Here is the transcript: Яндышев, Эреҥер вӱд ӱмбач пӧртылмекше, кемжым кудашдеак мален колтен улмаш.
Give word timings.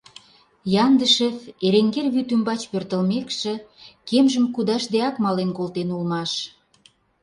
Яндышев, 0.85 1.37
Эреҥер 1.65 2.07
вӱд 2.13 2.29
ӱмбач 2.35 2.61
пӧртылмекше, 2.71 3.53
кемжым 4.07 4.45
кудашдеак 4.55 5.15
мален 5.23 5.49
колтен 5.57 5.89
улмаш. 5.95 6.31